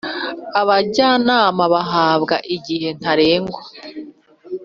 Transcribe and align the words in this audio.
abajyanama 0.61 1.63
bahabwa 1.73 2.35
igihe 2.55 2.87
ntarengwa. 2.99 3.61